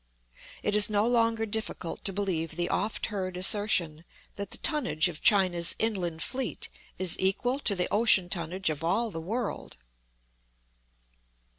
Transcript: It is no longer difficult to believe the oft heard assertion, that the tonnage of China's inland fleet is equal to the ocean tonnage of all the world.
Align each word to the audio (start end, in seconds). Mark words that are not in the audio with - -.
It 0.63 0.75
is 0.75 0.89
no 0.89 1.05
longer 1.07 1.45
difficult 1.45 2.03
to 2.05 2.11
believe 2.11 2.55
the 2.55 2.69
oft 2.69 3.05
heard 3.13 3.37
assertion, 3.37 4.03
that 4.35 4.49
the 4.49 4.57
tonnage 4.57 5.07
of 5.07 5.21
China's 5.21 5.75
inland 5.77 6.23
fleet 6.23 6.69
is 6.97 7.19
equal 7.19 7.59
to 7.59 7.75
the 7.75 7.87
ocean 7.91 8.27
tonnage 8.27 8.71
of 8.71 8.83
all 8.83 9.11
the 9.11 9.21
world. 9.21 9.77